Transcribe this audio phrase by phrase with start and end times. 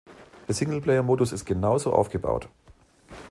[0.47, 2.49] Der Single-Player-Modus ist genauso aufgebaut.